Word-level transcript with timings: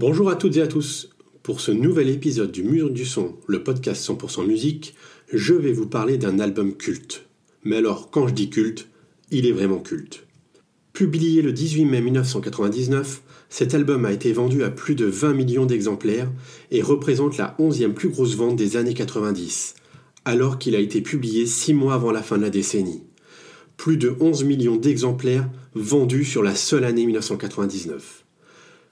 Bonjour 0.00 0.30
à 0.30 0.36
toutes 0.36 0.56
et 0.56 0.62
à 0.62 0.68
tous. 0.68 1.10
Pour 1.42 1.60
ce 1.60 1.72
nouvel 1.72 2.08
épisode 2.08 2.52
du 2.52 2.62
Mur 2.62 2.88
du 2.88 3.04
Son, 3.04 3.34
le 3.48 3.64
podcast 3.64 4.08
100% 4.08 4.46
musique, 4.46 4.94
je 5.32 5.54
vais 5.54 5.72
vous 5.72 5.88
parler 5.88 6.18
d'un 6.18 6.38
album 6.38 6.76
culte. 6.76 7.26
Mais 7.64 7.78
alors, 7.78 8.08
quand 8.12 8.28
je 8.28 8.32
dis 8.32 8.48
culte, 8.48 8.86
il 9.32 9.44
est 9.44 9.50
vraiment 9.50 9.80
culte. 9.80 10.24
Publié 10.92 11.42
le 11.42 11.52
18 11.52 11.84
mai 11.86 12.00
1999, 12.00 13.22
cet 13.48 13.74
album 13.74 14.04
a 14.04 14.12
été 14.12 14.32
vendu 14.32 14.62
à 14.62 14.70
plus 14.70 14.94
de 14.94 15.06
20 15.06 15.32
millions 15.32 15.66
d'exemplaires 15.66 16.30
et 16.70 16.80
représente 16.80 17.36
la 17.36 17.56
11e 17.58 17.92
plus 17.92 18.10
grosse 18.10 18.36
vente 18.36 18.54
des 18.54 18.76
années 18.76 18.94
90, 18.94 19.74
alors 20.24 20.60
qu'il 20.60 20.76
a 20.76 20.78
été 20.78 21.00
publié 21.00 21.44
6 21.44 21.74
mois 21.74 21.94
avant 21.94 22.12
la 22.12 22.22
fin 22.22 22.36
de 22.36 22.42
la 22.42 22.50
décennie. 22.50 23.02
Plus 23.76 23.96
de 23.96 24.14
11 24.20 24.44
millions 24.44 24.76
d'exemplaires 24.76 25.50
vendus 25.74 26.24
sur 26.24 26.44
la 26.44 26.54
seule 26.54 26.84
année 26.84 27.04
1999. 27.04 28.26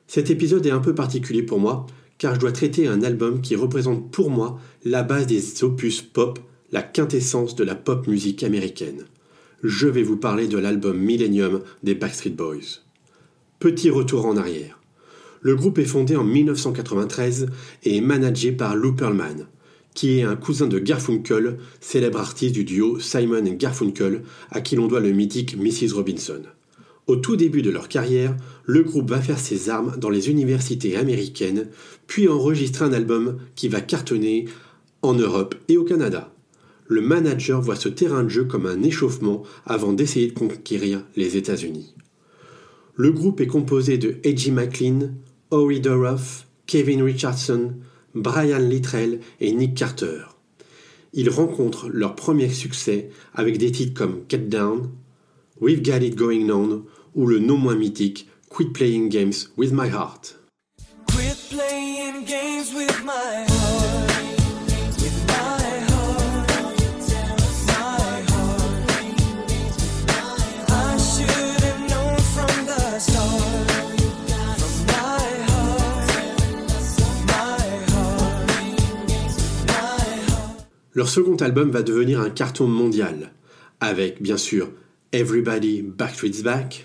Cet 0.06 0.30
épisode 0.30 0.66
est 0.66 0.70
un 0.70 0.80
peu 0.80 0.94
particulier 0.94 1.42
pour 1.42 1.58
moi, 1.58 1.86
car 2.18 2.34
je 2.34 2.40
dois 2.40 2.52
traiter 2.52 2.86
un 2.86 3.02
album 3.02 3.40
qui 3.40 3.56
représente 3.56 4.10
pour 4.10 4.30
moi 4.30 4.58
la 4.84 5.02
base 5.02 5.26
des 5.26 5.64
opus 5.64 6.00
pop, 6.00 6.38
la 6.72 6.82
quintessence 6.82 7.56
de 7.56 7.64
la 7.64 7.74
pop 7.74 8.06
musique 8.06 8.42
américaine. 8.42 9.04
Je 9.62 9.88
vais 9.88 10.02
vous 10.02 10.16
parler 10.16 10.46
de 10.46 10.58
l'album 10.58 10.96
Millennium 10.96 11.62
des 11.82 11.94
Backstreet 11.94 12.30
Boys. 12.30 12.82
Petit 13.58 13.90
retour 13.90 14.26
en 14.26 14.36
arrière. 14.36 14.78
Le 15.40 15.54
groupe 15.54 15.78
est 15.78 15.84
fondé 15.84 16.16
en 16.16 16.24
1993 16.24 17.48
et 17.84 17.96
est 17.96 18.00
managé 18.00 18.52
par 18.52 18.76
Lou 18.76 18.94
Pearlman, 18.94 19.46
qui 19.94 20.18
est 20.18 20.22
un 20.22 20.36
cousin 20.36 20.66
de 20.66 20.78
Garfunkel, 20.78 21.56
célèbre 21.80 22.20
artiste 22.20 22.54
du 22.54 22.64
duo 22.64 23.00
Simon 23.00 23.42
Garfunkel, 23.42 24.22
à 24.50 24.60
qui 24.60 24.76
l'on 24.76 24.86
doit 24.86 25.00
le 25.00 25.10
mythique 25.12 25.56
Mrs. 25.56 25.94
Robinson. 25.94 26.42
Au 27.06 27.14
tout 27.16 27.36
début 27.36 27.62
de 27.62 27.70
leur 27.70 27.88
carrière, 27.88 28.36
le 28.64 28.82
groupe 28.82 29.10
va 29.10 29.20
faire 29.20 29.38
ses 29.38 29.70
armes 29.70 29.96
dans 29.96 30.10
les 30.10 30.28
universités 30.28 30.96
américaines, 30.96 31.68
puis 32.08 32.28
enregistrer 32.28 32.84
un 32.84 32.92
album 32.92 33.38
qui 33.54 33.68
va 33.68 33.80
cartonner 33.80 34.46
en 35.02 35.14
Europe 35.14 35.54
et 35.68 35.76
au 35.76 35.84
Canada. 35.84 36.32
Le 36.88 37.00
manager 37.00 37.60
voit 37.60 37.76
ce 37.76 37.88
terrain 37.88 38.24
de 38.24 38.28
jeu 38.28 38.44
comme 38.44 38.66
un 38.66 38.82
échauffement 38.82 39.44
avant 39.66 39.92
d'essayer 39.92 40.28
de 40.28 40.38
conquérir 40.38 41.04
les 41.16 41.36
États-Unis. 41.36 41.94
Le 42.96 43.12
groupe 43.12 43.40
est 43.40 43.46
composé 43.46 43.98
de 43.98 44.16
Edgy 44.24 44.50
McLean, 44.50 45.10
Ori 45.50 45.80
Doroff, 45.80 46.46
Kevin 46.66 47.02
Richardson, 47.02 47.74
Brian 48.14 48.58
Littrell 48.58 49.20
et 49.40 49.52
Nick 49.52 49.76
Carter. 49.76 50.22
Ils 51.12 51.30
rencontrent 51.30 51.88
leur 51.88 52.16
premier 52.16 52.48
succès 52.48 53.10
avec 53.34 53.58
des 53.58 53.70
titres 53.70 53.94
comme 53.94 54.22
Get 54.28 54.38
Down, 54.38 54.88
We've 55.58 55.82
Got 55.82 56.02
It 56.02 56.16
Going 56.16 56.50
On 56.50 56.84
ou 57.14 57.26
le 57.26 57.38
non 57.38 57.56
moins 57.56 57.76
mythique 57.76 58.28
Quit 58.50 58.72
Playing 58.74 59.08
Games 59.08 59.32
with 59.56 59.72
My 59.72 59.88
Heart. 59.88 60.38
Quit 61.08 61.36
playing 61.48 62.26
games 62.26 62.74
with 62.74 63.02
my 63.04 63.46
heart. 63.48 63.86
Leur 80.94 81.08
second 81.10 81.36
album 81.42 81.70
va 81.70 81.82
devenir 81.82 82.20
un 82.20 82.30
carton 82.30 82.66
mondial, 82.66 83.32
avec 83.80 84.22
bien 84.22 84.38
sûr 84.38 84.70
Everybody 85.16 85.82
Backstreet's 85.82 86.42
Back, 86.42 86.84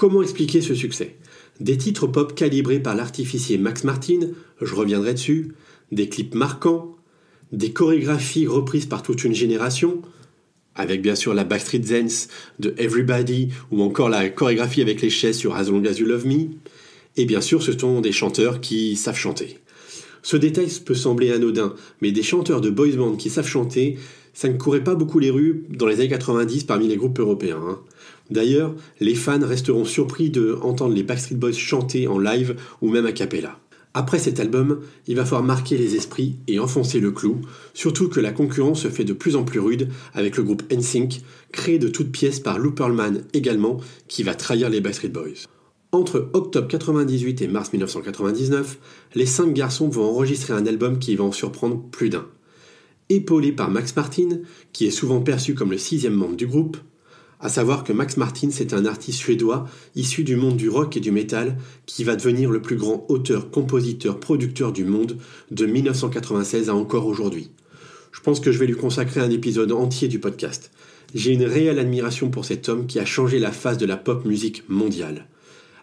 Comment 0.00 0.22
expliquer 0.22 0.62
ce 0.62 0.74
succès? 0.74 1.18
Des 1.60 1.76
titres 1.76 2.06
pop 2.06 2.34
calibrés 2.34 2.80
par 2.80 2.94
l'artificier 2.96 3.58
Max 3.58 3.84
Martin, 3.84 4.30
je 4.62 4.74
reviendrai 4.74 5.12
dessus, 5.12 5.52
des 5.92 6.08
clips 6.08 6.34
marquants, 6.34 6.96
des 7.52 7.74
chorégraphies 7.74 8.46
reprises 8.46 8.86
par 8.86 9.02
toute 9.02 9.24
une 9.24 9.34
génération, 9.34 10.00
avec 10.74 11.02
bien 11.02 11.14
sûr 11.14 11.34
la 11.34 11.44
Backstreet 11.44 11.80
Dance 11.80 12.28
de 12.60 12.72
Everybody 12.78 13.50
ou 13.70 13.82
encore 13.82 14.08
la 14.08 14.30
chorégraphie 14.30 14.80
avec 14.80 15.02
les 15.02 15.10
chaises 15.10 15.36
sur 15.36 15.54
As 15.54 15.64
Long 15.64 15.84
As 15.84 15.98
You 15.98 16.06
Love 16.06 16.26
Me, 16.26 16.46
et 17.18 17.26
bien 17.26 17.42
sûr 17.42 17.62
ce 17.62 17.78
sont 17.78 18.00
des 18.00 18.12
chanteurs 18.12 18.62
qui 18.62 18.96
savent 18.96 19.18
chanter. 19.18 19.58
Ce 20.22 20.38
détail 20.38 20.68
peut 20.82 20.94
sembler 20.94 21.30
anodin, 21.30 21.74
mais 22.00 22.10
des 22.10 22.22
chanteurs 22.22 22.62
de 22.62 22.70
boys 22.70 22.96
band 22.96 23.16
qui 23.16 23.28
savent 23.28 23.46
chanter, 23.46 23.98
ça 24.32 24.48
ne 24.48 24.56
courait 24.56 24.82
pas 24.82 24.94
beaucoup 24.94 25.18
les 25.18 25.30
rues 25.30 25.66
dans 25.68 25.86
les 25.86 25.96
années 25.96 26.08
90 26.08 26.64
parmi 26.64 26.88
les 26.88 26.96
groupes 26.96 27.18
européens. 27.18 27.60
Hein. 27.62 27.80
D'ailleurs, 28.30 28.74
les 29.00 29.14
fans 29.14 29.44
resteront 29.44 29.84
surpris 29.84 30.30
de 30.30 30.58
entendre 30.62 30.94
les 30.94 31.02
Backstreet 31.02 31.36
Boys 31.36 31.52
chanter 31.52 32.06
en 32.06 32.18
live 32.18 32.56
ou 32.80 32.88
même 32.90 33.06
a 33.06 33.12
cappella. 33.12 33.58
Après 33.92 34.20
cet 34.20 34.38
album, 34.38 34.80
il 35.08 35.16
va 35.16 35.24
falloir 35.24 35.42
marquer 35.42 35.76
les 35.76 35.96
esprits 35.96 36.36
et 36.46 36.60
enfoncer 36.60 37.00
le 37.00 37.10
clou, 37.10 37.40
surtout 37.74 38.08
que 38.08 38.20
la 38.20 38.30
concurrence 38.30 38.82
se 38.82 38.88
fait 38.88 39.02
de 39.02 39.12
plus 39.12 39.34
en 39.34 39.42
plus 39.42 39.58
rude 39.58 39.88
avec 40.14 40.36
le 40.36 40.44
groupe 40.44 40.62
NSYNC, 40.72 41.22
créé 41.50 41.80
de 41.80 41.88
toutes 41.88 42.12
pièces 42.12 42.38
par 42.38 42.60
Lou 42.60 42.72
également, 43.34 43.78
qui 44.06 44.22
va 44.22 44.36
trahir 44.36 44.70
les 44.70 44.80
Backstreet 44.80 45.08
Boys. 45.08 45.46
Entre 45.90 46.30
octobre 46.34 46.68
1998 46.68 47.42
et 47.42 47.48
mars 47.48 47.72
1999, 47.72 48.78
les 49.16 49.26
cinq 49.26 49.52
garçons 49.52 49.88
vont 49.88 50.04
enregistrer 50.04 50.52
un 50.52 50.66
album 50.66 51.00
qui 51.00 51.16
va 51.16 51.24
en 51.24 51.32
surprendre 51.32 51.82
plus 51.90 52.10
d'un. 52.10 52.26
Épaulé 53.08 53.50
par 53.50 53.72
Max 53.72 53.96
Martin, 53.96 54.38
qui 54.72 54.86
est 54.86 54.92
souvent 54.92 55.20
perçu 55.20 55.54
comme 55.54 55.72
le 55.72 55.78
sixième 55.78 56.14
membre 56.14 56.36
du 56.36 56.46
groupe, 56.46 56.76
à 57.40 57.48
savoir 57.48 57.84
que 57.84 57.92
Max 57.92 58.16
Martin, 58.16 58.48
c'est 58.50 58.74
un 58.74 58.84
artiste 58.84 59.18
suédois 59.18 59.66
issu 59.94 60.24
du 60.24 60.36
monde 60.36 60.56
du 60.56 60.68
rock 60.68 60.96
et 60.96 61.00
du 61.00 61.10
métal 61.10 61.56
qui 61.86 62.04
va 62.04 62.16
devenir 62.16 62.50
le 62.50 62.60
plus 62.60 62.76
grand 62.76 63.06
auteur, 63.08 63.50
compositeur, 63.50 64.20
producteur 64.20 64.72
du 64.72 64.84
monde 64.84 65.16
de 65.50 65.64
1996 65.64 66.68
à 66.68 66.74
encore 66.74 67.06
aujourd'hui. 67.06 67.50
Je 68.12 68.20
pense 68.20 68.40
que 68.40 68.52
je 68.52 68.58
vais 68.58 68.66
lui 68.66 68.74
consacrer 68.74 69.20
un 69.20 69.30
épisode 69.30 69.72
entier 69.72 70.08
du 70.08 70.18
podcast. 70.18 70.70
J'ai 71.14 71.32
une 71.32 71.44
réelle 71.44 71.78
admiration 71.78 72.28
pour 72.28 72.44
cet 72.44 72.68
homme 72.68 72.86
qui 72.86 72.98
a 72.98 73.04
changé 73.04 73.38
la 73.38 73.52
face 73.52 73.78
de 73.78 73.86
la 73.86 73.96
pop 73.96 74.24
musique 74.24 74.68
mondiale. 74.68 75.26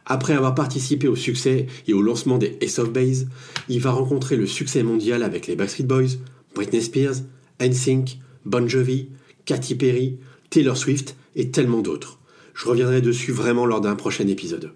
Après 0.05 0.33
avoir 0.33 0.55
participé 0.55 1.07
au 1.07 1.15
succès 1.15 1.67
et 1.87 1.93
au 1.93 2.01
lancement 2.01 2.37
des 2.37 2.57
Ace 2.61 2.79
of 2.79 2.91
Base, 2.91 3.27
il 3.67 3.81
va 3.81 3.91
rencontrer 3.91 4.37
le 4.37 4.45
succès 4.45 4.83
mondial 4.83 5.23
avec 5.23 5.47
les 5.47 5.55
Backstreet 5.55 5.83
Boys, 5.83 6.17
Britney 6.55 6.81
Spears, 6.81 7.15
NSYNC, 7.59 8.19
Bon 8.45 8.69
Jovi, 8.69 9.09
Katy 9.45 9.75
Perry, 9.75 10.17
Taylor 10.49 10.77
Swift 10.77 11.15
et 11.37 11.49
tellement 11.51 11.81
d'autres. 11.81 12.19
Je 12.53 12.67
reviendrai 12.67 13.01
dessus 13.01 13.31
vraiment 13.31 13.65
lors 13.65 13.79
d'un 13.79 13.95
prochain 13.95 14.27
épisode. 14.27 14.71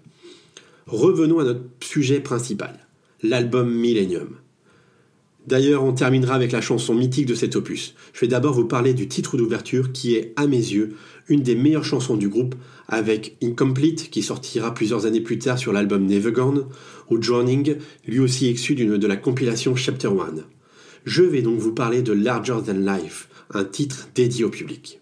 Revenons 0.86 1.40
à 1.40 1.44
notre 1.44 1.64
sujet 1.80 2.20
principal, 2.20 2.86
l'album 3.22 3.70
Millennium. 3.70 4.36
D'ailleurs, 5.46 5.82
on 5.82 5.92
terminera 5.92 6.36
avec 6.36 6.52
la 6.52 6.60
chanson 6.60 6.94
mythique 6.94 7.26
de 7.26 7.34
cet 7.34 7.56
opus. 7.56 7.94
Je 8.12 8.20
vais 8.20 8.28
d'abord 8.28 8.54
vous 8.54 8.66
parler 8.66 8.94
du 8.94 9.08
titre 9.08 9.36
d'ouverture 9.36 9.92
qui 9.92 10.14
est, 10.14 10.32
à 10.36 10.46
mes 10.46 10.56
yeux, 10.56 10.94
une 11.28 11.42
des 11.42 11.56
meilleures 11.56 11.84
chansons 11.84 12.16
du 12.16 12.28
groupe, 12.28 12.54
avec 12.86 13.36
Incomplete 13.42 14.08
qui 14.10 14.22
sortira 14.22 14.72
plusieurs 14.72 15.04
années 15.04 15.20
plus 15.20 15.38
tard 15.38 15.58
sur 15.58 15.72
l'album 15.72 16.06
Never 16.06 16.30
Gone, 16.30 16.66
ou 17.10 17.18
Drowning, 17.18 17.76
lui 18.06 18.20
aussi 18.20 18.52
issu 18.52 18.76
de 18.76 19.06
la 19.06 19.16
compilation 19.16 19.74
Chapter 19.74 20.08
1. 20.08 20.42
Je 21.04 21.22
vais 21.24 21.42
donc 21.42 21.58
vous 21.58 21.74
parler 21.74 22.02
de 22.02 22.12
Larger 22.12 22.58
Than 22.64 22.74
Life, 22.74 23.28
un 23.52 23.64
titre 23.64 24.08
dédié 24.14 24.44
au 24.44 24.50
public. 24.50 25.01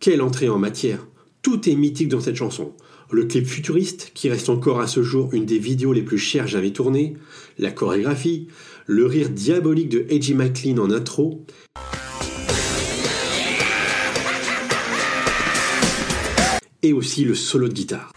Quelle 0.00 0.22
entrée 0.22 0.48
en 0.48 0.56
matière 0.56 1.06
Tout 1.42 1.68
est 1.68 1.74
mythique 1.74 2.08
dans 2.08 2.22
cette 2.22 2.36
chanson. 2.36 2.72
Le 3.10 3.26
clip 3.26 3.46
futuriste, 3.46 4.12
qui 4.14 4.30
reste 4.30 4.48
encore 4.48 4.80
à 4.80 4.86
ce 4.86 5.02
jour 5.02 5.28
une 5.34 5.44
des 5.44 5.58
vidéos 5.58 5.92
les 5.92 6.00
plus 6.00 6.16
chères 6.16 6.46
jamais 6.46 6.72
tournées, 6.72 7.18
la 7.58 7.70
chorégraphie, 7.70 8.48
le 8.86 9.04
rire 9.04 9.28
diabolique 9.28 9.90
de 9.90 10.06
Edgy 10.08 10.32
McLean 10.32 10.78
en 10.78 10.90
intro, 10.90 11.44
et 16.82 16.94
aussi 16.94 17.26
le 17.26 17.34
solo 17.34 17.68
de 17.68 17.74
guitare. 17.74 18.10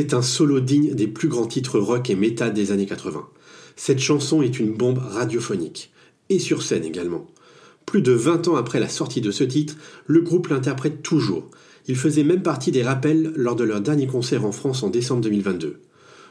C'est 0.00 0.14
un 0.14 0.22
solo 0.22 0.60
digne 0.60 0.94
des 0.94 1.08
plus 1.08 1.26
grands 1.26 1.48
titres 1.48 1.80
rock 1.80 2.08
et 2.08 2.14
métal 2.14 2.54
des 2.54 2.70
années 2.70 2.86
80. 2.86 3.26
Cette 3.74 3.98
chanson 3.98 4.42
est 4.42 4.60
une 4.60 4.72
bombe 4.72 4.98
radiophonique, 4.98 5.90
et 6.28 6.38
sur 6.38 6.62
scène 6.62 6.84
également. 6.84 7.26
Plus 7.84 8.00
de 8.00 8.12
20 8.12 8.46
ans 8.46 8.54
après 8.54 8.78
la 8.78 8.88
sortie 8.88 9.20
de 9.20 9.32
ce 9.32 9.42
titre, 9.42 9.74
le 10.06 10.20
groupe 10.20 10.50
l'interprète 10.50 11.02
toujours. 11.02 11.50
Il 11.88 11.96
faisait 11.96 12.22
même 12.22 12.44
partie 12.44 12.70
des 12.70 12.84
rappels 12.84 13.32
lors 13.34 13.56
de 13.56 13.64
leur 13.64 13.80
dernier 13.80 14.06
concert 14.06 14.44
en 14.44 14.52
France 14.52 14.84
en 14.84 14.88
décembre 14.88 15.22
2022. 15.22 15.80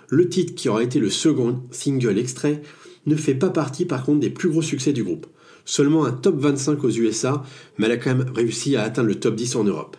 Le 0.08 0.30
titre, 0.30 0.56
qui 0.56 0.70
aura 0.70 0.82
été 0.82 1.00
le 1.00 1.10
second 1.10 1.62
single 1.70 2.18
extrait, 2.18 2.62
ne 3.06 3.18
fait 3.18 3.36
pas 3.36 3.50
partie 3.50 3.84
par 3.84 4.06
contre 4.06 4.22
des 4.22 4.30
plus 4.30 4.48
gros 4.48 4.62
succès 4.62 4.94
du 4.94 5.04
groupe. 5.04 5.28
Seulement 5.66 6.06
un 6.06 6.14
top 6.14 6.40
25 6.40 6.82
aux 6.86 6.90
USA, 6.90 7.44
mais 7.78 7.88
elle 7.88 7.92
a 7.92 7.98
quand 7.98 8.16
même 8.16 8.32
réussi 8.34 8.78
à 8.78 8.84
atteindre 8.84 9.10
le 9.10 9.20
top 9.20 9.36
10 9.36 9.58
en 9.58 9.66
Europe. 9.66 9.98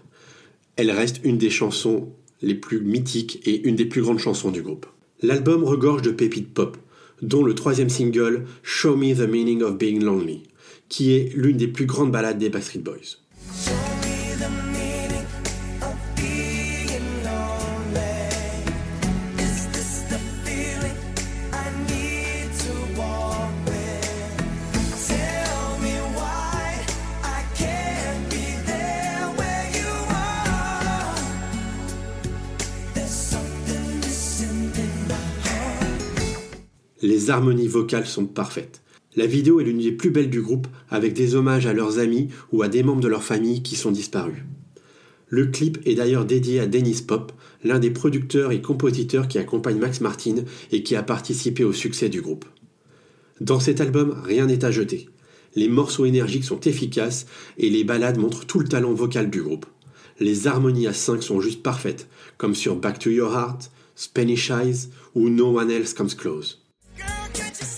Elle 0.77 0.91
reste 0.91 1.21
une 1.23 1.37
des 1.37 1.51
chansons 1.51 2.15
les 2.43 2.55
plus 2.55 2.81
mythiques 2.81 3.41
et 3.45 3.67
une 3.69 3.77
des 3.77 3.85
plus 3.85 4.03
grandes 4.03 4.19
chansons 4.19 4.51
du 4.51 4.63
groupe. 4.63 4.87
L'album 5.23 5.65
regorge 5.65 6.03
de 6.03 6.11
pépites 6.11 6.53
pop, 6.53 6.77
dont 7.23 7.43
le 7.43 7.55
troisième 7.55 7.89
single 7.89 8.45
Show 8.63 8.97
Me 8.97 9.15
the 9.15 9.29
Meaning 9.29 9.63
of 9.63 9.77
Being 9.77 10.03
Lonely, 10.03 10.45
qui 10.89 11.13
est 11.13 11.35
l'une 11.35 11.57
des 11.57 11.69
plus 11.69 11.87
grandes 11.87 12.13
ballades 12.13 12.39
des 12.39 12.49
Backstreet 12.49 12.81
Boys. 12.81 13.19
Harmonies 37.31 37.69
vocales 37.69 38.07
sont 38.07 38.27
parfaites. 38.27 38.83
La 39.17 39.27
vidéo 39.27 39.61
est 39.61 39.65
l'une 39.65 39.79
des 39.79 39.93
plus 39.93 40.11
belles 40.11 40.31
du 40.31 40.41
groupe, 40.41 40.69
avec 40.91 41.13
des 41.13 41.35
hommages 41.35 41.67
à 41.67 41.73
leurs 41.73 41.99
amis 41.99 42.29
ou 42.53 42.63
à 42.63 42.69
des 42.69 42.83
membres 42.83 43.01
de 43.01 43.09
leur 43.09 43.25
famille 43.25 43.63
qui 43.63 43.75
sont 43.75 43.91
disparus. 43.91 44.45
Le 45.29 45.47
clip 45.47 45.79
est 45.85 45.95
d'ailleurs 45.95 46.25
dédié 46.25 46.61
à 46.61 46.67
Dennis 46.67 47.03
Pop, 47.07 47.33
l'un 47.65 47.79
des 47.79 47.91
producteurs 47.91 48.53
et 48.53 48.63
compositeurs 48.63 49.29
qui 49.29 49.39
accompagne 49.39 49.79
Max 49.79 50.01
Martin 50.01 50.37
et 50.73 50.83
qui 50.83 50.97
a 50.97 51.03
participé 51.03 51.65
au 51.65 51.73
succès 51.73 52.09
du 52.09 52.23
groupe. 52.23 52.45
Dans 53.41 53.61
cet 53.61 53.81
album, 53.81 54.17
rien 54.25 54.47
n'est 54.47 54.65
à 54.65 54.71
jeter. 54.71 55.09
Les 55.55 55.69
morceaux 55.69 56.07
énergiques 56.07 56.45
sont 56.45 56.61
efficaces 56.61 57.27
et 57.57 57.71
les 57.71 57.85
ballades 57.85 58.19
montrent 58.19 58.47
tout 58.47 58.61
le 58.61 58.69
talent 58.69 58.93
vocal 58.93 59.31
du 59.31 59.43
groupe. 59.43 59.67
Les 60.21 60.47
harmonies 60.47 60.87
à 60.87 60.93
5 60.93 61.23
sont 61.23 61.41
juste 61.41 61.63
parfaites, 61.63 62.09
comme 62.37 62.55
sur 62.55 62.77
Back 62.77 62.99
to 62.99 63.11
Your 63.11 63.33
Heart, 63.33 63.71
Spanish 63.97 64.51
Eyes 64.51 64.89
ou 65.15 65.29
No 65.29 65.59
One 65.59 65.71
Else 65.71 65.95
Comes 65.95 66.15
Close. 66.17 66.68
can't 67.35 67.59
you 67.61 67.67
see? 67.67 67.78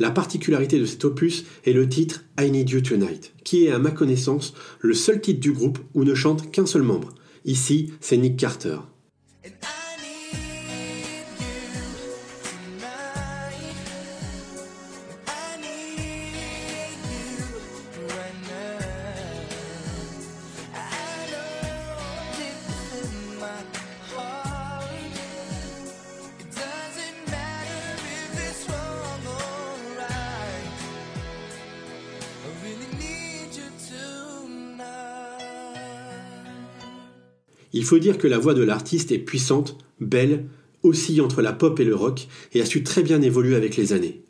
La 0.00 0.10
particularité 0.10 0.78
de 0.78 0.86
cet 0.86 1.04
opus 1.04 1.44
est 1.66 1.74
le 1.74 1.86
titre 1.86 2.24
I 2.40 2.50
Need 2.50 2.70
You 2.70 2.80
Tonight, 2.80 3.34
qui 3.44 3.66
est 3.66 3.70
à 3.70 3.78
ma 3.78 3.90
connaissance 3.90 4.54
le 4.80 4.94
seul 4.94 5.20
titre 5.20 5.40
du 5.40 5.52
groupe 5.52 5.78
où 5.92 6.04
ne 6.04 6.14
chante 6.14 6.50
qu'un 6.50 6.64
seul 6.64 6.82
membre. 6.82 7.14
Ici, 7.44 7.92
c'est 8.00 8.16
Nick 8.16 8.38
Carter. 8.38 8.78
Il 37.72 37.84
faut 37.84 37.98
dire 37.98 38.18
que 38.18 38.26
la 38.26 38.38
voix 38.38 38.54
de 38.54 38.62
l'artiste 38.62 39.12
est 39.12 39.18
puissante, 39.18 39.78
belle, 40.00 40.46
oscille 40.82 41.20
entre 41.20 41.42
la 41.42 41.52
pop 41.52 41.78
et 41.80 41.84
le 41.84 41.94
rock 41.94 42.26
et 42.54 42.60
a 42.60 42.66
su 42.66 42.82
très 42.82 43.02
bien 43.02 43.22
évoluer 43.22 43.54
avec 43.54 43.76
les 43.76 43.92
années. 43.92 44.22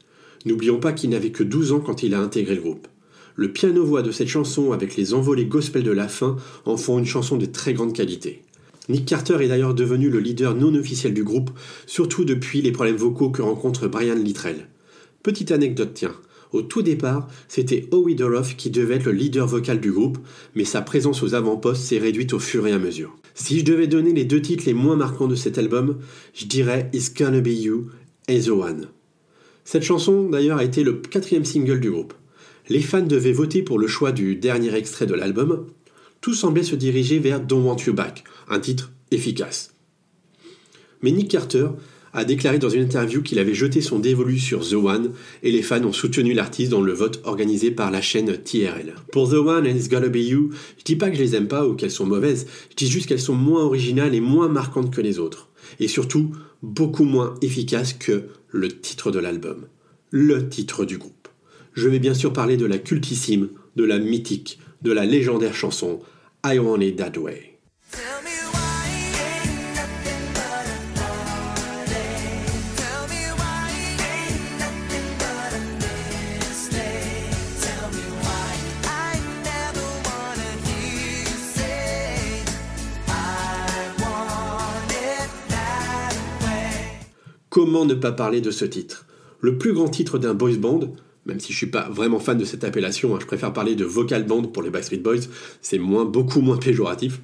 N'oublions 0.46 0.78
pas 0.78 0.92
qu'il 0.92 1.10
n'avait 1.10 1.30
que 1.30 1.42
12 1.42 1.72
ans 1.72 1.80
quand 1.80 2.02
il 2.02 2.14
a 2.14 2.20
intégré 2.20 2.54
le 2.54 2.62
groupe. 2.62 2.88
Le 3.36 3.52
piano-voix 3.52 4.02
de 4.02 4.10
cette 4.10 4.28
chanson 4.28 4.72
avec 4.72 4.96
les 4.96 5.14
envolées 5.14 5.46
gospel 5.46 5.82
de 5.82 5.90
la 5.90 6.08
fin 6.08 6.36
en 6.64 6.76
font 6.76 6.98
une 6.98 7.06
chanson 7.06 7.36
de 7.36 7.46
très 7.46 7.74
grande 7.74 7.94
qualité. 7.94 8.42
Nick 8.88 9.06
Carter 9.06 9.36
est 9.40 9.48
d'ailleurs 9.48 9.74
devenu 9.74 10.10
le 10.10 10.18
leader 10.18 10.54
non 10.54 10.74
officiel 10.74 11.14
du 11.14 11.22
groupe, 11.22 11.50
surtout 11.86 12.24
depuis 12.24 12.60
les 12.60 12.72
problèmes 12.72 12.96
vocaux 12.96 13.30
que 13.30 13.42
rencontre 13.42 13.86
Brian 13.86 14.16
Littrell. 14.16 14.66
Petite 15.22 15.52
anecdote, 15.52 15.92
tiens. 15.94 16.14
Au 16.52 16.62
tout 16.62 16.82
départ, 16.82 17.28
c'était 17.48 17.88
Howie 17.92 18.16
qui 18.56 18.70
devait 18.70 18.96
être 18.96 19.04
le 19.04 19.12
leader 19.12 19.46
vocal 19.46 19.80
du 19.80 19.92
groupe, 19.92 20.18
mais 20.54 20.64
sa 20.64 20.82
présence 20.82 21.22
aux 21.22 21.34
avant-postes 21.34 21.82
s'est 21.82 21.98
réduite 21.98 22.32
au 22.32 22.40
fur 22.40 22.66
et 22.66 22.72
à 22.72 22.78
mesure. 22.78 23.16
Si 23.34 23.60
je 23.60 23.64
devais 23.64 23.86
donner 23.86 24.12
les 24.12 24.24
deux 24.24 24.42
titres 24.42 24.64
les 24.66 24.74
moins 24.74 24.96
marquants 24.96 25.28
de 25.28 25.36
cet 25.36 25.58
album, 25.58 25.98
je 26.34 26.46
dirais 26.46 26.90
It's 26.92 27.14
Gonna 27.14 27.40
Be 27.40 27.48
You 27.48 27.90
et 28.26 28.40
The 28.40 28.48
One. 28.48 28.88
Cette 29.64 29.84
chanson, 29.84 30.28
d'ailleurs, 30.28 30.58
a 30.58 30.64
été 30.64 30.82
le 30.82 30.94
quatrième 30.94 31.44
single 31.44 31.80
du 31.80 31.90
groupe. 31.90 32.14
Les 32.68 32.82
fans 32.82 33.02
devaient 33.02 33.32
voter 33.32 33.62
pour 33.62 33.78
le 33.78 33.86
choix 33.86 34.10
du 34.10 34.34
dernier 34.34 34.74
extrait 34.74 35.06
de 35.06 35.14
l'album. 35.14 35.66
Tout 36.20 36.34
semblait 36.34 36.64
se 36.64 36.74
diriger 36.74 37.18
vers 37.18 37.40
Don't 37.40 37.64
Want 37.64 37.76
You 37.86 37.94
Back, 37.94 38.24
un 38.48 38.58
titre 38.58 38.90
efficace. 39.10 39.74
Mais 41.02 41.12
Nick 41.12 41.30
Carter 41.30 41.68
a 42.12 42.24
déclaré 42.24 42.58
dans 42.58 42.68
une 42.68 42.82
interview 42.82 43.22
qu'il 43.22 43.38
avait 43.38 43.54
jeté 43.54 43.80
son 43.80 43.98
dévolu 43.98 44.38
sur 44.38 44.68
The 44.68 44.74
One 44.74 45.12
et 45.42 45.52
les 45.52 45.62
fans 45.62 45.84
ont 45.84 45.92
soutenu 45.92 46.32
l'artiste 46.32 46.70
dans 46.70 46.80
le 46.80 46.92
vote 46.92 47.20
organisé 47.24 47.70
par 47.70 47.90
la 47.90 48.00
chaîne 48.00 48.36
TRL. 48.36 48.94
Pour 49.12 49.30
The 49.30 49.34
One 49.34 49.66
and 49.66 49.76
It's 49.76 49.88
Gotta 49.88 50.08
Be 50.08 50.16
You, 50.16 50.50
je 50.78 50.84
dis 50.84 50.96
pas 50.96 51.10
que 51.10 51.16
je 51.16 51.22
les 51.22 51.36
aime 51.36 51.48
pas 51.48 51.66
ou 51.66 51.74
qu'elles 51.74 51.90
sont 51.90 52.06
mauvaises, 52.06 52.46
je 52.70 52.76
dis 52.76 52.90
juste 52.90 53.06
qu'elles 53.06 53.20
sont 53.20 53.34
moins 53.34 53.62
originales 53.62 54.14
et 54.14 54.20
moins 54.20 54.48
marquantes 54.48 54.92
que 54.92 55.00
les 55.00 55.18
autres. 55.18 55.48
Et 55.78 55.88
surtout, 55.88 56.32
beaucoup 56.62 57.04
moins 57.04 57.34
efficaces 57.42 57.92
que 57.92 58.24
le 58.48 58.68
titre 58.68 59.10
de 59.10 59.18
l'album. 59.18 59.66
Le 60.10 60.48
titre 60.48 60.84
du 60.84 60.98
groupe. 60.98 61.28
Je 61.74 61.88
vais 61.88 62.00
bien 62.00 62.14
sûr 62.14 62.32
parler 62.32 62.56
de 62.56 62.66
la 62.66 62.78
cultissime, 62.78 63.48
de 63.76 63.84
la 63.84 63.98
mythique, 63.98 64.58
de 64.82 64.92
la 64.92 65.04
légendaire 65.04 65.54
chanson 65.54 66.00
I 66.44 66.58
Want 66.58 66.80
It 66.80 66.96
That 66.96 67.18
Way. 67.18 67.49
Comment 87.50 87.84
ne 87.84 87.94
pas 87.94 88.12
parler 88.12 88.40
de 88.40 88.52
ce 88.52 88.64
titre? 88.64 89.06
Le 89.40 89.58
plus 89.58 89.72
grand 89.72 89.88
titre 89.88 90.18
d'un 90.18 90.34
boys 90.34 90.56
band, 90.56 90.94
même 91.26 91.40
si 91.40 91.52
je 91.52 91.58
suis 91.58 91.66
pas 91.66 91.88
vraiment 91.90 92.20
fan 92.20 92.38
de 92.38 92.44
cette 92.44 92.62
appellation, 92.62 93.16
hein, 93.16 93.18
je 93.20 93.26
préfère 93.26 93.52
parler 93.52 93.74
de 93.74 93.84
vocal 93.84 94.24
band 94.24 94.42
pour 94.44 94.62
les 94.62 94.70
Backstreet 94.70 94.98
Boys, 94.98 95.22
c'est 95.60 95.80
beaucoup 95.80 96.42
moins 96.42 96.58
péjoratif. 96.58 97.20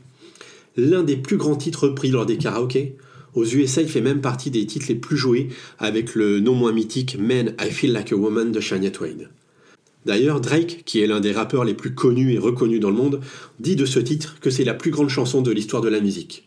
L'un 0.76 1.04
des 1.04 1.16
plus 1.16 1.37
grands 1.37 1.54
titres 1.54 1.87
pris 1.90 2.11
lors 2.11 2.26
des 2.26 2.38
karaokés. 2.38 2.97
Aux 3.35 3.45
USA, 3.45 3.83
il 3.83 3.88
fait 3.88 4.00
même 4.00 4.21
partie 4.21 4.50
des 4.50 4.66
titres 4.66 4.87
les 4.88 4.97
plus 4.97 5.16
joués 5.16 5.49
avec 5.78 6.16
le 6.16 6.40
non 6.40 6.54
moins 6.54 6.73
mythique 6.73 7.16
Man, 7.21 7.54
I 7.61 7.71
Feel 7.71 7.92
Like 7.92 8.12
a 8.12 8.16
Woman 8.16 8.50
de 8.50 8.59
Shania 8.59 8.90
Twain. 8.90 9.28
D'ailleurs, 10.06 10.40
Drake, 10.40 10.83
qui 10.85 11.00
est 11.00 11.06
l'un 11.06 11.21
des 11.21 11.30
rappeurs 11.30 11.64
les 11.64 11.75
plus 11.75 11.95
connus 11.95 12.33
et 12.33 12.38
reconnus 12.38 12.80
dans 12.80 12.90
le 12.90 12.97
monde, 12.97 13.21
dit 13.61 13.76
de 13.76 13.87
ce 13.87 14.00
titre 14.00 14.38
que 14.40 14.50
c'est 14.50 14.64
la 14.64 14.75
plus 14.75 14.90
grande 14.90 15.09
chanson 15.09 15.40
de 15.40 15.52
l'histoire 15.52 15.83
de 15.83 15.88
la 15.88 16.00
musique. 16.00 16.46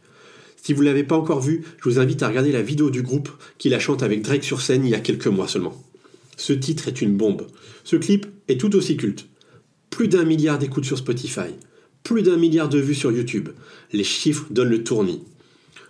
Si 0.62 0.74
vous 0.74 0.82
ne 0.82 0.88
l'avez 0.88 1.04
pas 1.04 1.18
encore 1.18 1.42
vu, 1.42 1.64
je 1.78 1.90
vous 1.90 2.00
invite 2.00 2.24
à 2.24 2.28
regarder 2.28 2.52
la 2.52 2.62
vidéo 2.62 2.90
du 2.90 3.02
groupe 3.02 3.30
qui 3.58 3.70
la 3.70 3.80
chante 3.80 4.04
avec 4.04 4.22
Drake 4.22 4.44
sur 4.44 4.62
scène 4.62 4.86
il 4.86 4.92
y 4.92 4.96
a 4.96 5.00
quelques 5.00 5.28
mois 5.28 5.48
seulement. 5.48 5.82
Ce 6.38 6.54
titre 6.54 6.88
est 6.88 7.02
une 7.02 7.18
bombe. 7.18 7.48
Ce 7.84 7.96
clip 7.96 8.28
est 8.48 8.60
tout 8.60 8.76
aussi 8.76 8.98
culte. 8.98 9.28
Plus 9.90 10.08
d'un 10.08 10.24
milliard 10.24 10.60
d'écoutes 10.60 10.86
sur 10.86 10.98
Spotify, 10.98 11.56
plus 12.04 12.22
d'un 12.22 12.38
milliard 12.38 12.70
de 12.70 12.80
vues 12.80 12.96
sur 12.96 13.12
YouTube. 13.12 13.50
Les 13.92 14.04
chiffres 14.04 14.48
donnent 14.50 14.70
le 14.70 14.84
tournis. 14.84 15.22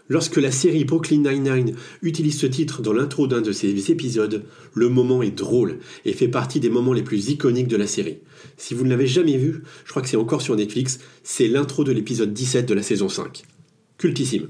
Lorsque 0.08 0.38
la 0.38 0.52
série 0.52 0.86
Brooklyn 0.86 1.22
Nine-Nine 1.22 1.76
utilise 2.02 2.40
ce 2.40 2.48
titre 2.48 2.82
dans 2.82 2.94
l'intro 2.94 3.28
d'un 3.28 3.42
de 3.42 3.52
ses 3.52 3.92
épisodes, 3.92 4.44
le 4.74 4.90
moment 4.90 5.22
est 5.22 5.30
drôle 5.30 5.78
et 6.04 6.14
fait 6.14 6.28
partie 6.28 6.60
des 6.60 6.72
moments 6.72 6.94
les 6.94 7.04
plus 7.04 7.30
iconiques 7.30 7.68
de 7.68 7.78
la 7.78 7.86
série. 7.86 8.18
Si 8.58 8.74
vous 8.74 8.86
ne 8.86 8.90
l'avez 8.90 9.06
jamais 9.06 9.38
vu, 9.38 9.62
je 9.86 9.92
crois 9.92 10.02
que 10.02 10.10
c'est 10.10 10.18
encore 10.18 10.42
sur 10.42 10.56
Netflix, 10.56 11.00
c'est 11.22 11.48
l'intro 11.48 11.84
de 11.84 11.92
l'épisode 11.92 12.34
17 12.34 12.66
de 12.68 12.74
la 12.74 12.82
saison 12.82 13.08
5. 13.08 13.44
Cultissime. 14.00 14.50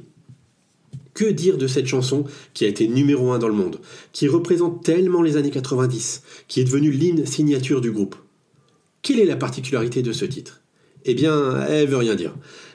Que 1.19 1.25
dire 1.25 1.57
de 1.57 1.67
cette 1.67 1.85
chanson 1.85 2.23
qui 2.53 2.63
a 2.63 2.69
été 2.69 2.87
numéro 2.87 3.33
1 3.33 3.39
dans 3.39 3.49
le 3.49 3.53
monde, 3.53 3.81
qui 4.13 4.29
représente 4.29 4.85
tellement 4.85 5.21
les 5.21 5.35
années 5.35 5.51
90, 5.51 6.23
qui 6.47 6.61
est 6.61 6.63
devenue 6.63 6.91
l'hymne 6.91 7.25
signature 7.25 7.81
du 7.81 7.91
groupe 7.91 8.15
Quelle 9.01 9.19
est 9.19 9.25
la 9.25 9.35
particularité 9.35 10.01
de 10.01 10.13
ce 10.13 10.23
titre? 10.23 10.61
Eh 11.03 11.13
bien, 11.15 11.59
elle 11.67 11.89
veut 11.89 11.97
rien 11.97 12.15
dire. 12.15 12.33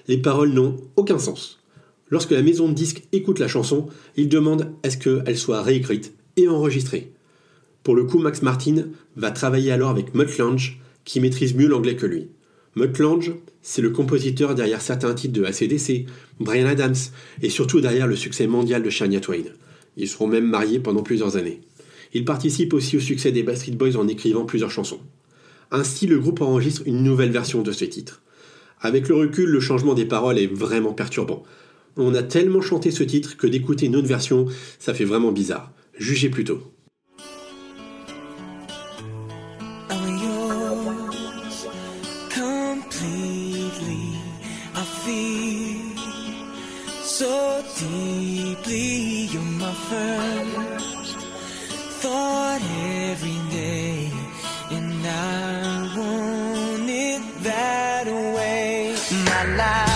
Les 0.08 0.18
paroles 0.18 0.52
n'ont 0.52 0.76
aucun 0.96 1.18
sens. 1.18 1.62
Lorsque 2.10 2.32
la 2.32 2.42
maison 2.42 2.68
de 2.68 2.74
disques 2.74 3.04
écoute 3.12 3.38
la 3.38 3.48
chanson, 3.48 3.86
il 4.14 4.28
demande 4.28 4.74
à 4.82 4.90
ce 4.90 4.98
qu'elle 4.98 5.38
soit 5.38 5.62
réécrite 5.62 6.12
et 6.36 6.46
enregistrée. 6.46 7.12
Pour 7.82 7.96
le 7.96 8.04
coup, 8.04 8.18
Max 8.18 8.42
Martin 8.42 8.88
va 9.16 9.30
travailler 9.30 9.72
alors 9.72 9.88
avec 9.88 10.14
Mutt 10.14 10.36
Lange, 10.36 10.82
qui 11.06 11.18
maîtrise 11.18 11.54
mieux 11.54 11.68
l'anglais 11.68 11.96
que 11.96 12.04
lui. 12.04 12.28
Mutt 12.76 12.98
Lange, 12.98 13.32
c'est 13.62 13.82
le 13.82 13.90
compositeur 13.90 14.56
derrière 14.56 14.82
certains 14.82 15.14
titres 15.14 15.32
de 15.32 15.44
ACDC, 15.44 16.06
Brian 16.40 16.66
Adams, 16.66 16.96
et 17.40 17.48
surtout 17.48 17.80
derrière 17.80 18.08
le 18.08 18.16
succès 18.16 18.48
mondial 18.48 18.82
de 18.82 18.90
Shania 18.90 19.20
Twain. 19.20 19.44
Ils 19.96 20.08
seront 20.08 20.26
même 20.26 20.48
mariés 20.48 20.80
pendant 20.80 21.04
plusieurs 21.04 21.36
années. 21.36 21.60
Il 22.14 22.24
participe 22.24 22.74
aussi 22.74 22.96
au 22.96 23.00
succès 23.00 23.30
des 23.30 23.44
Backstreet 23.44 23.76
Boys 23.76 23.96
en 23.96 24.08
écrivant 24.08 24.44
plusieurs 24.44 24.72
chansons. 24.72 25.00
Ainsi, 25.70 26.08
le 26.08 26.18
groupe 26.18 26.40
enregistre 26.40 26.82
une 26.84 27.02
nouvelle 27.04 27.30
version 27.30 27.62
de 27.62 27.70
ce 27.70 27.84
titre. 27.84 28.22
Avec 28.80 29.08
le 29.08 29.14
recul, 29.14 29.48
le 29.48 29.60
changement 29.60 29.94
des 29.94 30.04
paroles 30.04 30.38
est 30.38 30.52
vraiment 30.52 30.92
perturbant. 30.92 31.44
On 31.96 32.14
a 32.14 32.24
tellement 32.24 32.60
chanté 32.60 32.90
ce 32.90 33.04
titre 33.04 33.36
que 33.36 33.46
d'écouter 33.46 33.86
une 33.86 33.96
autre 33.96 34.08
version, 34.08 34.46
ça 34.80 34.94
fait 34.94 35.04
vraiment 35.04 35.30
bizarre. 35.30 35.72
Jugez 35.96 36.28
plutôt. 36.28 36.73
alive. 59.54 59.93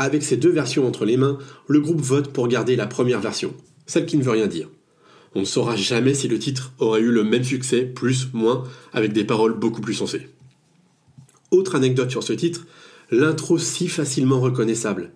Avec 0.00 0.22
ces 0.22 0.36
deux 0.36 0.52
versions 0.52 0.86
entre 0.86 1.04
les 1.04 1.16
mains, 1.16 1.38
le 1.66 1.80
groupe 1.80 2.00
vote 2.00 2.32
pour 2.32 2.46
garder 2.46 2.76
la 2.76 2.86
première 2.86 3.20
version, 3.20 3.52
celle 3.86 4.06
qui 4.06 4.16
ne 4.16 4.22
veut 4.22 4.30
rien 4.30 4.46
dire. 4.46 4.68
On 5.34 5.40
ne 5.40 5.44
saura 5.44 5.74
jamais 5.74 6.14
si 6.14 6.28
le 6.28 6.38
titre 6.38 6.72
aurait 6.78 7.00
eu 7.00 7.10
le 7.10 7.24
même 7.24 7.42
succès, 7.42 7.82
plus, 7.82 8.32
moins, 8.32 8.62
avec 8.92 9.12
des 9.12 9.24
paroles 9.24 9.58
beaucoup 9.58 9.80
plus 9.80 9.94
sensées. 9.94 10.28
Autre 11.50 11.74
anecdote 11.74 12.10
sur 12.10 12.22
ce 12.22 12.32
titre, 12.32 12.66
l'intro 13.10 13.58
si 13.58 13.88
facilement 13.88 14.40
reconnaissable. 14.40 15.10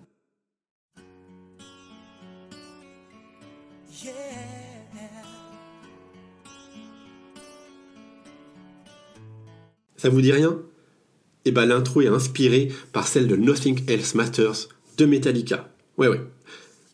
Ça 9.95 10.09
vous 10.09 10.21
dit 10.21 10.33
rien? 10.33 10.59
Et 11.45 11.51
bah 11.51 11.65
l'intro 11.65 12.01
est 12.01 12.07
inspirée 12.07 12.69
par 12.91 13.07
celle 13.07 13.27
de 13.27 13.37
Nothing 13.37 13.89
Else 13.89 14.15
Matters 14.15 14.67
de 14.97 15.05
Metallica. 15.05 15.69
Ouais 15.97 16.07
ouais. 16.07 16.21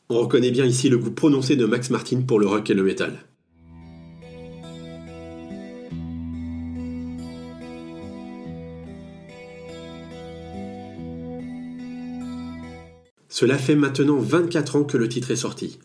On 0.10 0.20
reconnaît 0.20 0.51
bien 0.51 0.65
ici 0.65 0.89
le 0.89 0.98
goût 0.98 1.12
prononcé 1.12 1.56
de 1.56 1.65
Max 1.65 1.89
Martin 1.89 2.22
pour 2.22 2.39
le 2.39 2.48
rock 2.48 2.70
et 2.70 2.74
le 2.74 2.84
métal. 2.84 3.20
Cela 13.29 13.58
fait 13.58 13.75
maintenant 13.75 14.18
24 14.18 14.75
ans 14.75 14.84
que 14.84 14.98
le 14.98 15.08
titre 15.08 15.32
est 15.32 15.38
sorti. 15.38 15.79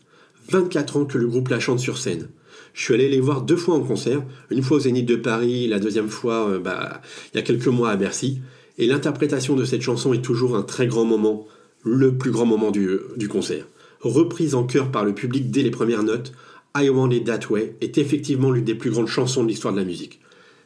24 0.49 0.97
ans 0.97 1.05
que 1.05 1.17
le 1.17 1.27
groupe 1.27 1.49
la 1.49 1.59
chante 1.59 1.79
sur 1.79 1.97
scène. 1.97 2.27
Je 2.73 2.83
suis 2.83 2.93
allé 2.93 3.07
les 3.07 3.21
voir 3.21 3.43
deux 3.43 3.55
fois 3.55 3.75
en 3.75 3.81
concert, 3.81 4.23
une 4.49 4.61
fois 4.61 4.77
au 4.77 4.79
Zénith 4.81 5.05
de 5.05 5.15
Paris, 5.15 5.67
la 5.67 5.79
deuxième 5.79 6.09
fois 6.09 6.49
euh, 6.49 6.59
bah, 6.59 7.01
il 7.33 7.37
y 7.37 7.39
a 7.39 7.43
quelques 7.43 7.67
mois 7.67 7.91
à 7.91 7.95
Bercy. 7.95 8.41
Et 8.77 8.87
l'interprétation 8.87 9.55
de 9.55 9.63
cette 9.63 9.81
chanson 9.81 10.13
est 10.13 10.21
toujours 10.21 10.57
un 10.57 10.63
très 10.63 10.87
grand 10.87 11.05
moment, 11.05 11.47
le 11.85 12.17
plus 12.17 12.31
grand 12.31 12.45
moment 12.45 12.71
du, 12.71 13.29
concert. 13.29 13.65
Reprise 14.01 14.55
en 14.55 14.65
chœur 14.65 14.91
par 14.91 15.05
le 15.05 15.13
public 15.13 15.51
dès 15.51 15.61
les 15.61 15.71
premières 15.71 16.03
notes, 16.03 16.33
I 16.75 16.89
Want 16.89 17.11
It 17.11 17.25
That 17.25 17.47
Way 17.49 17.75
est 17.79 17.97
effectivement 17.97 18.51
l'une 18.51 18.65
des 18.65 18.75
plus 18.75 18.91
grandes 18.91 19.07
chansons 19.07 19.43
de 19.43 19.47
l'histoire 19.47 19.73
de 19.73 19.79
la 19.79 19.85
musique. 19.85 20.19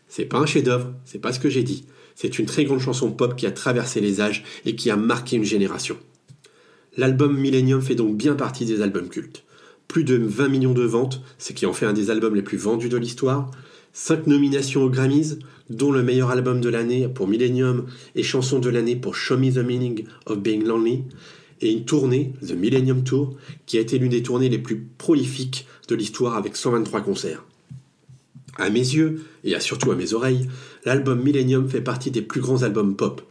C'est 0.07 0.25
pas 0.25 0.39
un 0.39 0.47
chef-d'œuvre, 0.47 0.91
c'est 1.05 1.19
pas 1.19 1.33
ce 1.33 1.39
que 1.39 1.49
j'ai 1.49 1.61
dit. 1.61 1.85
C'est 2.15 2.39
une 2.39 2.47
très 2.47 2.65
grande 2.65 2.79
chanson 2.79 3.11
pop 3.11 3.35
qui 3.35 3.45
a 3.45 3.51
traversé 3.51 4.01
les 4.01 4.19
âges 4.19 4.43
et 4.65 4.75
qui 4.75 4.89
a 4.89 4.95
marqué 4.95 5.35
une 5.35 5.43
génération. 5.43 5.97
L'album 6.97 7.37
Millennium 7.37 7.81
fait 7.81 7.95
donc 7.95 8.17
bien 8.17 8.35
partie 8.35 8.65
des 8.65 8.81
albums 8.81 9.09
cultes. 9.09 9.43
Plus 9.87 10.03
de 10.03 10.15
20 10.15 10.47
millions 10.47 10.73
de 10.73 10.83
ventes, 10.83 11.21
ce 11.37 11.53
qui 11.53 11.65
en 11.65 11.73
fait 11.73 11.85
un 11.85 11.93
des 11.93 12.09
albums 12.09 12.35
les 12.35 12.41
plus 12.41 12.57
vendus 12.57 12.89
de 12.89 12.97
l'histoire. 12.97 13.51
5 13.93 14.27
nominations 14.27 14.83
aux 14.83 14.89
Grammys, 14.89 15.39
dont 15.69 15.91
le 15.91 16.03
meilleur 16.03 16.31
album 16.31 16.61
de 16.61 16.69
l'année 16.69 17.07
pour 17.07 17.27
Millennium 17.27 17.85
et 18.15 18.23
chanson 18.23 18.59
de 18.59 18.69
l'année 18.69 18.95
pour 18.95 19.15
Show 19.15 19.37
Me 19.37 19.51
the 19.51 19.57
Meaning 19.57 20.05
of 20.25 20.39
Being 20.39 20.63
Lonely. 20.63 21.03
Et 21.61 21.71
une 21.73 21.83
tournée, 21.83 22.33
The 22.41 22.53
Millennium 22.53 23.03
Tour, 23.03 23.35
qui 23.65 23.77
a 23.77 23.81
été 23.81 23.97
l'une 23.97 24.11
des 24.11 24.23
tournées 24.23 24.47
les 24.47 24.59
plus 24.59 24.87
prolifiques 24.97 25.67
de 25.89 25.95
l'histoire 25.95 26.37
avec 26.37 26.55
123 26.55 27.01
concerts. 27.01 27.43
À 28.57 28.69
mes 28.69 28.79
yeux, 28.79 29.25
et 29.43 29.59
surtout 29.59 29.91
à 29.91 29.95
mes 29.95 30.13
oreilles, 30.13 30.47
l'album 30.85 31.21
Millennium 31.21 31.67
fait 31.67 31.81
partie 31.81 32.11
des 32.11 32.21
plus 32.21 32.39
grands 32.39 32.63
albums 32.63 32.95
pop. 32.95 33.21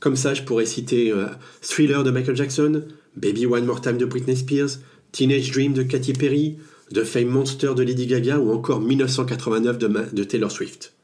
Comme 0.00 0.16
ça, 0.16 0.32
je 0.32 0.42
pourrais 0.42 0.66
citer 0.66 1.10
euh, 1.12 1.26
Thriller 1.60 2.02
de 2.02 2.10
Michael 2.10 2.36
Jackson, 2.36 2.84
Baby 3.16 3.46
One 3.46 3.66
More 3.66 3.80
Time 3.80 3.98
de 3.98 4.06
Britney 4.06 4.36
Spears, 4.36 4.78
Teenage 5.12 5.50
Dream 5.50 5.72
de 5.72 5.82
Katy 5.82 6.14
Perry, 6.14 6.56
The 6.94 7.04
Fame 7.04 7.28
Monster 7.28 7.72
de 7.74 7.82
Lady 7.82 8.06
Gaga 8.06 8.38
ou 8.38 8.52
encore 8.52 8.80
1989 8.80 9.78
de, 9.78 10.14
de 10.14 10.24
Taylor 10.24 10.50
Swift. 10.50 10.95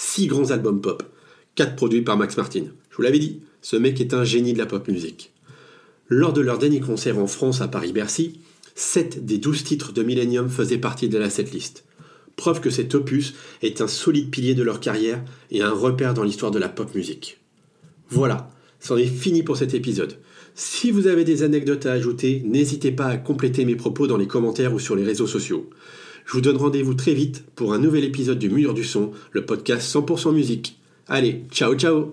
Six 0.00 0.28
grands 0.28 0.52
albums 0.52 0.80
pop, 0.80 1.02
quatre 1.56 1.74
produits 1.74 2.02
par 2.02 2.16
Max 2.16 2.36
Martin. 2.36 2.66
Je 2.88 2.96
vous 2.96 3.02
l'avais 3.02 3.18
dit, 3.18 3.40
ce 3.62 3.74
mec 3.74 4.00
est 4.00 4.14
un 4.14 4.22
génie 4.22 4.52
de 4.52 4.58
la 4.58 4.66
pop 4.66 4.86
musique. 4.86 5.32
Lors 6.06 6.32
de 6.32 6.40
leur 6.40 6.58
dernier 6.58 6.78
concert 6.78 7.18
en 7.18 7.26
France 7.26 7.62
à 7.62 7.66
Paris-Bercy, 7.66 8.38
7 8.76 9.26
des 9.26 9.38
12 9.38 9.64
titres 9.64 9.92
de 9.92 10.04
Millennium 10.04 10.48
faisaient 10.48 10.78
partie 10.78 11.08
de 11.08 11.18
la 11.18 11.30
setlist. 11.30 11.84
Preuve 12.36 12.60
que 12.60 12.70
cet 12.70 12.94
opus 12.94 13.34
est 13.60 13.80
un 13.80 13.88
solide 13.88 14.30
pilier 14.30 14.54
de 14.54 14.62
leur 14.62 14.78
carrière 14.78 15.20
et 15.50 15.62
un 15.62 15.72
repère 15.72 16.14
dans 16.14 16.22
l'histoire 16.22 16.52
de 16.52 16.60
la 16.60 16.68
pop 16.68 16.94
musique. 16.94 17.40
Voilà, 18.08 18.52
c'en 18.78 18.96
est 18.96 19.06
fini 19.06 19.42
pour 19.42 19.56
cet 19.56 19.74
épisode. 19.74 20.16
Si 20.54 20.92
vous 20.92 21.08
avez 21.08 21.24
des 21.24 21.42
anecdotes 21.42 21.86
à 21.86 21.92
ajouter, 21.92 22.44
n'hésitez 22.46 22.92
pas 22.92 23.06
à 23.06 23.16
compléter 23.16 23.64
mes 23.64 23.74
propos 23.74 24.06
dans 24.06 24.16
les 24.16 24.28
commentaires 24.28 24.74
ou 24.74 24.78
sur 24.78 24.94
les 24.94 25.04
réseaux 25.04 25.26
sociaux. 25.26 25.68
Je 26.28 26.34
vous 26.34 26.42
donne 26.42 26.58
rendez-vous 26.58 26.92
très 26.92 27.14
vite 27.14 27.42
pour 27.56 27.72
un 27.72 27.78
nouvel 27.78 28.04
épisode 28.04 28.38
du 28.38 28.50
Mur 28.50 28.74
du 28.74 28.84
Son, 28.84 29.12
le 29.32 29.46
podcast 29.46 29.90
100% 29.94 30.34
musique. 30.34 30.78
Allez, 31.06 31.44
ciao 31.50 31.74
ciao 31.74 32.12